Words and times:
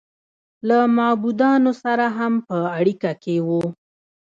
له 0.67 0.77
معبودانو 0.97 1.71
سره 1.83 2.05
هم 2.17 2.33
په 2.47 2.57
اړیکه 2.77 3.11
کې 3.23 3.35
و. 3.47 3.49